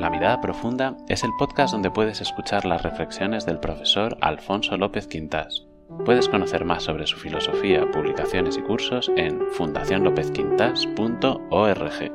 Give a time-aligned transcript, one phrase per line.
[0.00, 5.06] La Mirada Profunda es el podcast donde puedes escuchar las reflexiones del profesor Alfonso López
[5.06, 5.66] Quintás.
[6.06, 12.12] Puedes conocer más sobre su filosofía, publicaciones y cursos en fundacionlopezquintas.org.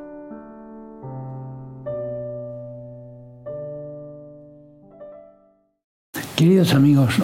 [6.34, 7.14] Queridos amigos,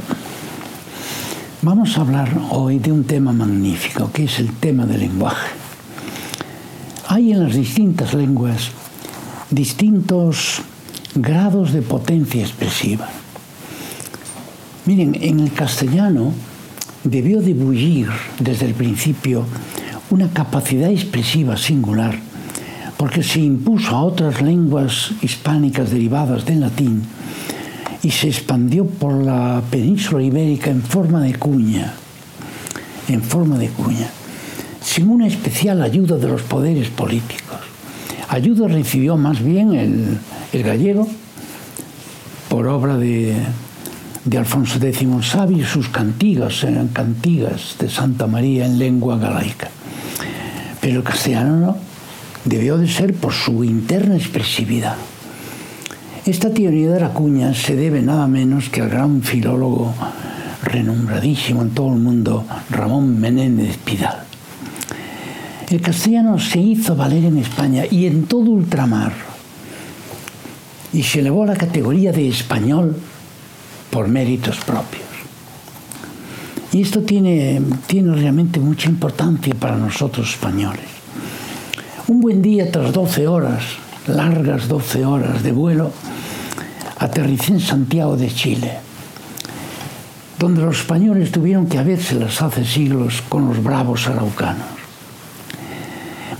[1.62, 5.50] vamos a hablar hoy de un tema magnífico, que es el tema del lenguaje.
[7.08, 8.70] Hay en las distintas lenguas
[9.52, 10.62] distintos
[11.14, 13.08] grados de potencia expresiva.
[14.86, 16.32] Miren, en el castellano
[17.04, 18.08] debió de bullir
[18.40, 19.44] desde el principio
[20.10, 22.18] una capacidad expresiva singular,
[22.96, 27.02] porque se impuso a otras lenguas hispánicas derivadas del latín
[28.02, 31.92] y se expandió por la península ibérica en forma de cuña,
[33.06, 34.08] en forma de cuña,
[34.82, 37.71] sin una especial ayuda de los poderes políticos.
[38.32, 39.74] Ayuda recibió más bien
[40.54, 41.06] el, gallego
[42.48, 43.36] por obra de,
[44.34, 49.68] Alfonso X Sabio y sus cantigas, eran cantigas de Santa María en lengua galaica.
[50.80, 51.76] Pero el castellano no,
[52.46, 54.96] debió de ser por su interna expresividad.
[56.24, 59.92] Esta teoría de la cuña se debe nada menos que al gran filólogo
[60.62, 64.31] renombradísimo en todo el mundo, Ramón Menéndez Pidal.
[65.72, 69.14] El castellano se hizo valer en España y en todo ultramar
[70.92, 72.94] y se elevó a la categoría de español
[73.88, 75.08] por méritos propios.
[76.72, 80.84] Y esto tiene, tiene realmente mucha importancia para nosotros españoles.
[82.06, 83.62] Un buen día tras 12 horas,
[84.06, 85.90] largas 12 horas de vuelo,
[86.98, 88.72] aterricé en Santiago de Chile,
[90.38, 94.81] donde los españoles tuvieron que habérselas hace siglos con los bravos araucanos.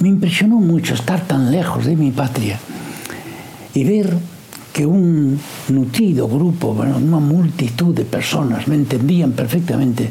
[0.03, 2.59] Me impresionó mucho estar tan lejos de mi patria
[3.73, 4.13] y ver
[4.73, 10.11] que un nutrido grupo, una multitud de personas me entendían perfectamente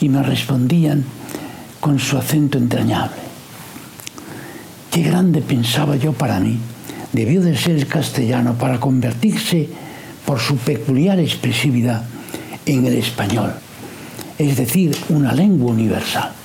[0.00, 1.04] y me respondían
[1.80, 3.20] con su acento entrañable.
[4.90, 6.56] Qué grande pensaba yo para mí
[7.12, 9.68] debió de ser el castellano para convertirse
[10.24, 12.04] por su peculiar expresividad
[12.64, 13.52] en el español,
[14.38, 16.39] es decir, una lengua universal.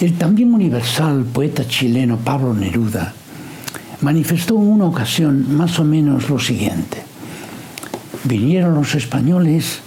[0.00, 3.12] El también universal poeta chileno Pablo Neruda
[4.00, 7.02] manifestó en una ocasión más o menos lo siguiente.
[8.24, 9.80] Vinieron los españoles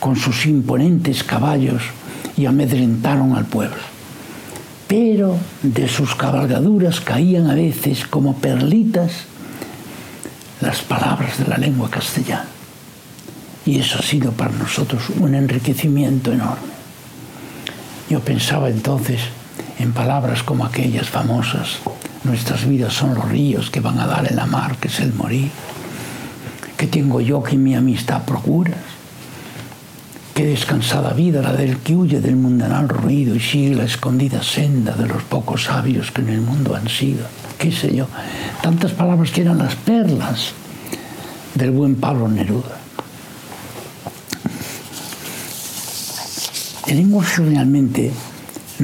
[0.00, 1.82] con sus imponentes caballos
[2.36, 3.94] y amedrentaron al pueblo
[4.86, 9.12] pero de sus cabalgaduras caían a veces como perlitas
[10.60, 12.46] las palabras de la lengua castellana.
[13.66, 16.74] Y eso ha sido para nosotros un enriquecimiento enorme.
[18.10, 19.20] Yo pensaba entonces
[19.78, 21.78] en palabras como aquellas famosas,
[22.24, 25.12] nuestras vidas son los ríos que van a dar en la mar, que es el
[25.14, 25.50] morir.
[26.76, 28.78] ¿Qué tengo yo que mi amistad procuras?
[30.34, 34.92] Qué descansada vida la del que huye del mundanal ruido y sigue la escondida senda
[34.92, 37.24] de los pocos sabios que en el mundo han sido.
[37.56, 38.08] Qué sé yo.
[38.60, 40.52] Tantas palabras que eran las perlas
[41.54, 42.78] del buen Pablo Neruda.
[46.88, 48.12] El lenguaje realmente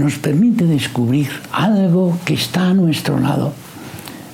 [0.01, 3.53] nos permite descubrir algo que está a nuestro lado,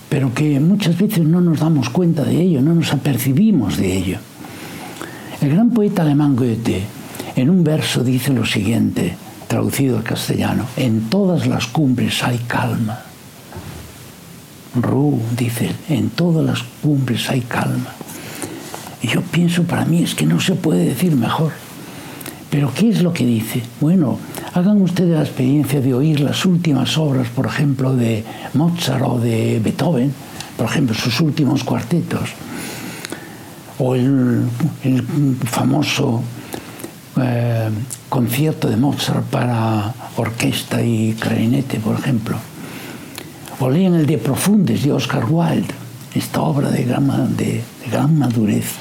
[0.08, 4.18] pero que muchas veces no nos damos cuenta de ello, no nos apercibimos de ello.
[5.40, 6.84] El gran poeta alemán Goethe
[7.34, 9.16] en un verso dice lo siguiente,
[9.48, 13.00] traducido al castellano, en todas las cumbres hay calma.
[14.80, 17.92] Ru dice, en todas las cumbres hay calma.
[19.02, 21.65] Y yo pienso, para mí es que no se puede decir mejor.
[22.56, 23.60] Pero ¿qué es lo que dice?
[23.82, 24.18] Bueno,
[24.54, 28.24] hagan ustedes la experiencia de oír las últimas obras, por ejemplo, de
[28.54, 30.10] Mozart o de Beethoven,
[30.56, 32.30] por ejemplo, sus últimos cuartetos,
[33.78, 34.46] o el,
[35.44, 36.22] famoso
[37.20, 37.68] eh,
[38.08, 42.38] concierto de Mozart para orquesta y clarinete, por ejemplo.
[43.60, 45.74] O leen el de Profundes de Oscar Wilde,
[46.14, 48.72] esta obra de gran, de, de gran madurez,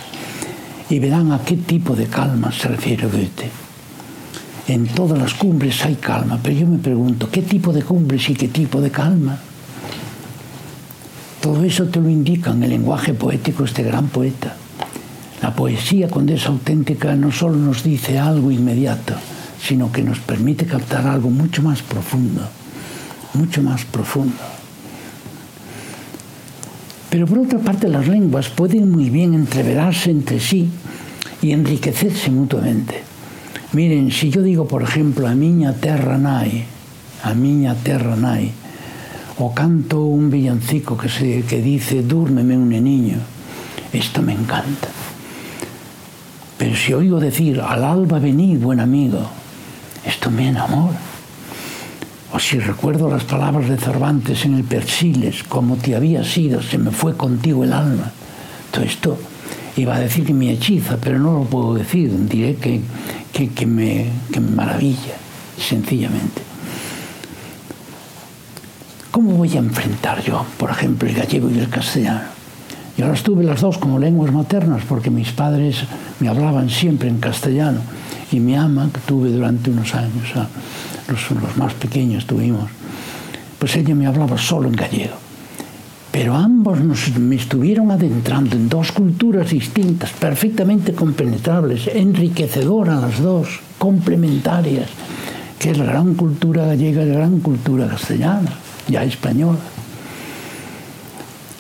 [0.89, 3.64] y verán a qué tipo de calma se refiere Goethe.
[4.67, 8.33] En todas las cumbres hay calma, pero yo me pregunto, ¿qué tipo de cumbres y
[8.33, 9.37] qué tipo de calma?
[11.39, 14.55] Todo eso te lo indica en el lenguaje poético este gran poeta.
[15.43, 19.13] La poesía cuando es auténtica no solo nos dice algo inmediato,
[19.61, 22.41] sino que nos permite captar algo mucho más profundo,
[23.35, 24.33] mucho más profundo.
[27.11, 30.67] Pero por otra parte las lenguas pueden muy bien entreverarse entre sí
[31.43, 33.14] y enriquecerse mutuamente.
[33.75, 36.63] Miren, si yo digo, por ejemplo, a miña terra nai,
[37.27, 38.47] a miña terra nai,
[39.35, 43.19] o canto un villancico que, se, que dice, dúrmeme un niño.
[43.91, 44.87] Esto me encanta.
[46.57, 49.19] Pero si oigo decir, al alba venid, buen amigo,
[50.05, 50.95] esto me enamora.
[52.31, 56.77] O si recuerdo las palabras de Cervantes en el Persiles, como te había sido, se
[56.77, 58.09] me fue contigo el alma.
[58.71, 59.17] Todo esto
[59.75, 62.79] iba a decir que hechiza, pero no lo puedo decir, diré que,
[63.35, 65.15] que, me, que me maravilla,
[65.57, 66.41] sencillamente.
[69.11, 72.21] ¿Cómo voy a enfrentar yo, por ejemplo, el gallego y el castellano?
[72.97, 75.83] Yo las tuve las dos como lenguas maternas porque mis padres
[76.21, 77.79] me hablaban siempre en castellano
[78.31, 80.33] y mi ama, que tuve durante unos años,
[81.09, 82.69] los, los más pequeños tuvimos,
[83.59, 85.24] pues ella me hablaba solo en gallego.
[86.15, 93.59] Pero ambos nos, me estuvieron adentrando en dos culturas distintas, perfectamente compenetrables, enriquecedoras las dos,
[93.77, 94.87] complementarias,
[95.59, 98.49] que es la gran cultura gallega y la gran cultura castellana,
[98.87, 99.59] ya española.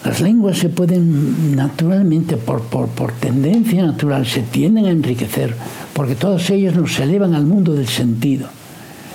[0.05, 5.53] Las lenguas se pueden naturalmente, por, por, tendencia natural, se tienden a enriquecer,
[5.91, 8.47] porque todas ellas nos elevan al mundo del sentido,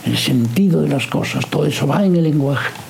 [0.05, 2.90] el sentido de las cosas, todo eso va en el lenguaje.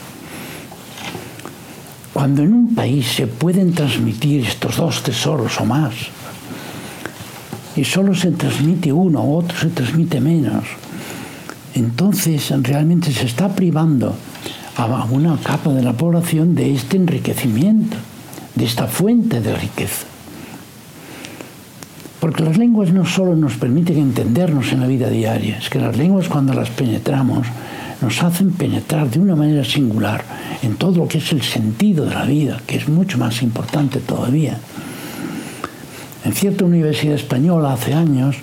[2.12, 5.95] Cuando en un país se pueden transmitir estos dos tesoros o más,
[7.77, 10.65] y solo se transmite uno, otro se transmite menos,
[11.75, 14.15] entonces realmente se está privando
[14.77, 17.97] a una capa de la población de este enriquecimiento,
[18.55, 20.07] de esta fuente de riqueza.
[22.19, 25.97] Porque las lenguas no solo nos permiten entendernos en la vida diaria, es que las
[25.97, 27.47] lenguas cuando las penetramos
[28.00, 30.25] nos hacen penetrar de una manera singular
[30.62, 34.00] en todo lo que es el sentido de la vida, que es mucho más importante
[34.00, 34.58] todavía.
[36.25, 38.37] En cierta universidad española hace años,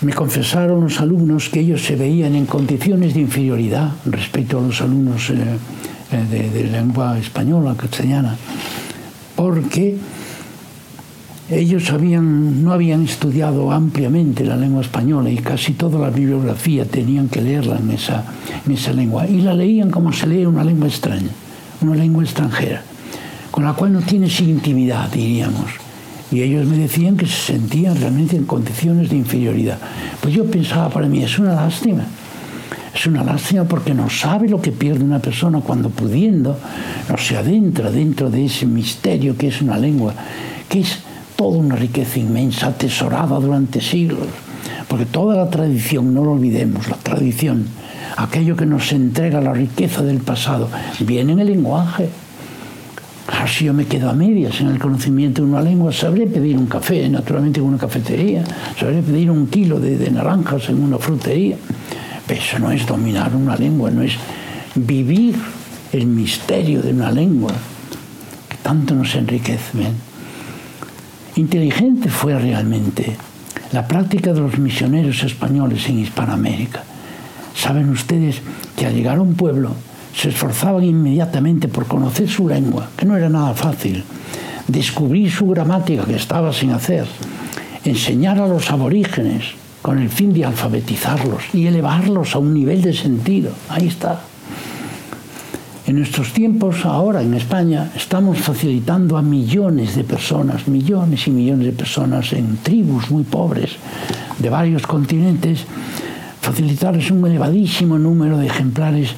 [0.00, 4.80] me confesaron los alumnos que ellos se veían en condiciones de inferioridad respecto a los
[4.80, 5.34] alumnos eh,
[6.12, 8.36] eh, de, lengua española, castellana,
[9.34, 9.96] porque
[11.50, 17.28] ellos habían, no habían estudiado ampliamente la lengua española y casi toda la bibliografía tenían
[17.28, 18.24] que leerla en esa,
[18.66, 19.26] en esa lengua.
[19.26, 21.30] Y la leían como se lee una lengua extraña,
[21.80, 22.82] una lengua extranjera,
[23.50, 25.88] con la cual no tienes intimidad, diríamos
[26.30, 29.78] y ellos me decían que se sentían realmente en condiciones de inferioridad.
[30.20, 32.04] Pues yo pensaba para mí, es una lástima.
[32.94, 36.58] Es una lástima porque no sabe lo que pierde una persona cuando pudiendo
[37.08, 40.12] no se adentra dentro de ese misterio que es una lengua,
[40.68, 40.98] que es
[41.38, 44.26] toda una riqueza inmensa, atesorada durante siglos.
[44.88, 47.66] Porque toda la tradición, no lo olvidemos, la tradición,
[48.16, 50.68] aquello que nos entrega la riqueza del pasado,
[51.00, 52.08] viene en el lenguaje
[53.48, 56.66] si yo me quedo a medias en el conocimiento de una lengua, sabré pedir un
[56.66, 58.44] café, naturalmente en una cafetería,
[58.78, 61.56] sabré pedir un kilo de, naranjas en una frutería.
[62.26, 64.12] Pero eso no es dominar una lengua, no es
[64.74, 65.34] vivir
[65.92, 67.52] el misterio de una lengua
[68.48, 69.78] que tanto nos enriquece.
[71.38, 73.16] Inteligente fue realmente
[73.70, 76.82] la práctica de los misioneros españoles en Hispanoamérica.
[77.54, 78.40] Saben ustedes
[78.76, 79.70] que al llegar a un pueblo
[80.12, 84.02] se esforzaban inmediatamente por conocer su lengua, que no era nada fácil,
[84.66, 87.06] descubrir su gramática que estaba sin hacer,
[87.84, 89.44] enseñar a los aborígenes
[89.80, 93.52] con el fin de alfabetizarlos y elevarlos a un nivel de sentido.
[93.68, 94.22] Ahí está.
[95.88, 101.64] En nuestros tiempos, ahora en España, estamos facilitando a millones de personas, millones y millones
[101.64, 103.70] de personas en tribus muy pobres
[104.38, 105.64] de varios continentes,
[106.42, 109.12] facilitarles un elevadísimo número de ejemplares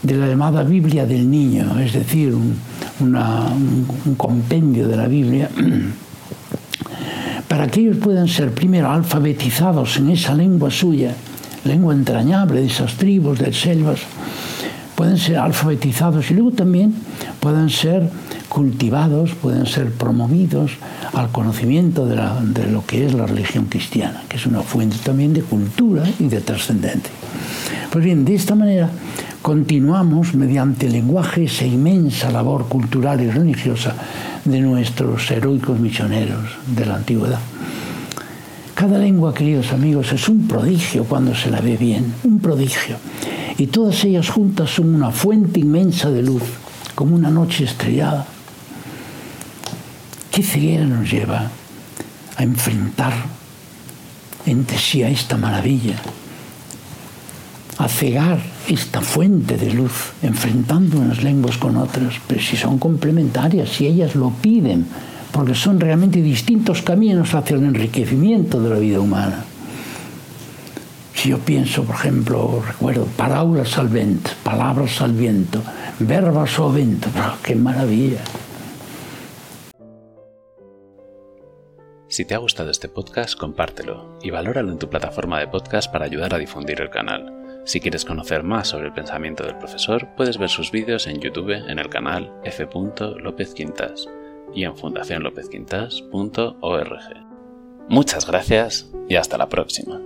[0.00, 5.50] de la llamada Biblia del Niño, es decir, un, compendio de la Biblia,
[7.48, 11.16] para que ellos puedan ser primero alfabetizados en esa lengua suya,
[11.64, 13.98] lengua entrañable de esas tribus, de selvas,
[14.96, 16.94] pueden ser alfabetizados y luego también
[17.38, 18.10] puedan ser
[18.48, 20.72] cultivados, pueden ser promovidos
[21.12, 25.34] al conocimiento de, de, lo que es la religión cristiana, que es una fuente también
[25.34, 27.12] de cultura y de trascendencia.
[27.90, 28.88] Pues bien, de esta manera
[29.42, 33.94] continuamos mediante el lenguaje esa inmensa labor cultural y religiosa
[34.44, 37.38] de nuestros heroicos misioneros de la antigüedad.
[38.74, 42.96] Cada lengua, queridos amigos, es un prodigio cuando se la ve bien, un prodigio.
[43.58, 46.42] Y todas ellas juntas son una fuente inmensa de luz,
[46.94, 48.26] como una noche estrellada.
[50.30, 51.50] ¿Qué ceguera nos lleva
[52.36, 53.14] a enfrentar
[54.44, 55.96] entre sí a esta maravilla?
[57.78, 63.70] A cegar esta fuente de luz, enfrentando unas lenguas con otras, pero si son complementarias,
[63.70, 64.86] si ellas lo piden,
[65.32, 69.44] porque son realmente distintos caminos hacia el enriquecimiento de la vida humana.
[71.26, 75.60] Si yo pienso, por ejemplo, recuerdo, palabras al viento, palabras al viento,
[75.98, 77.08] verbas al viento,
[77.42, 78.20] ¡qué maravilla!
[82.06, 86.04] Si te ha gustado este podcast, compártelo y valóralo en tu plataforma de podcast para
[86.04, 87.62] ayudar a difundir el canal.
[87.64, 91.50] Si quieres conocer más sobre el pensamiento del profesor, puedes ver sus vídeos en YouTube
[91.50, 92.68] en el canal F.
[93.52, 94.06] Quintas
[94.54, 97.26] y en fundacionlopezquintas.org.
[97.88, 100.00] Muchas gracias y hasta la próxima.